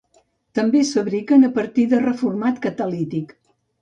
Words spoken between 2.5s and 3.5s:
catalític.